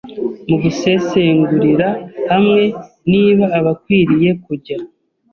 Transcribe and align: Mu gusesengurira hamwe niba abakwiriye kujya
Mu 0.47 0.55
gusesengurira 0.63 1.87
hamwe 2.31 2.63
niba 3.11 3.45
abakwiriye 3.57 4.29
kujya 4.43 4.77